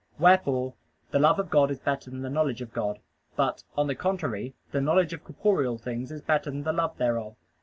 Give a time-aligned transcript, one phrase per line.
[0.17, 0.73] Wherefore
[1.11, 2.97] the love of God is better than the knowledge of God;
[3.35, 7.35] but, on the contrary, the knowledge of corporeal things is better than the love thereof.